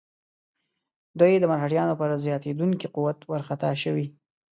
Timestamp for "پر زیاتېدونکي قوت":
1.99-3.17